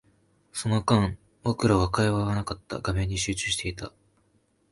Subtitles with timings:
[0.51, 2.79] その間、僕らに会話はなかった。
[2.79, 3.93] 画面に集中していた。